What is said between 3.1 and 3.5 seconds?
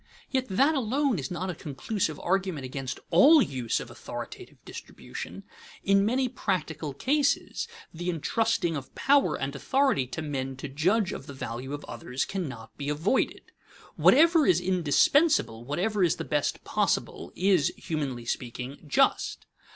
all